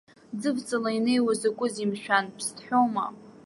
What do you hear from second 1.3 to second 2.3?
закәызеи, мшәан,